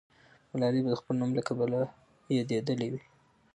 [0.51, 1.79] ملالۍ به د خپل نوم له کبله
[2.37, 3.01] یادېدلې وي.